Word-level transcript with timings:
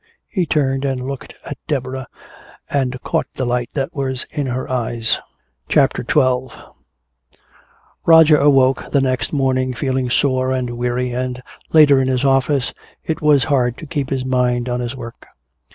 He 0.29 0.47
turned 0.47 0.83
and 0.83 1.05
looked 1.05 1.35
at 1.45 1.59
Deborah 1.67 2.07
and 2.67 2.99
caught 3.03 3.27
the 3.35 3.45
light 3.45 3.69
that 3.75 3.93
was 3.93 4.25
in 4.31 4.47
her 4.47 4.67
eyes. 4.67 5.19
CHAPTER 5.69 6.03
XII 6.03 6.47
Roger 8.03 8.37
awoke 8.37 8.89
the 8.91 8.99
next 9.01 9.31
morning 9.31 9.75
feeling 9.75 10.09
sore 10.09 10.49
and 10.51 10.71
weary, 10.75 11.11
and 11.13 11.43
later 11.71 12.01
in 12.01 12.07
his 12.07 12.25
office 12.25 12.73
it 13.03 13.21
was 13.21 13.43
hard 13.43 13.77
to 13.77 13.85
keep 13.85 14.09
his 14.09 14.25
mind 14.25 14.67
on 14.69 14.79
his 14.79 14.95
work. 14.95 15.27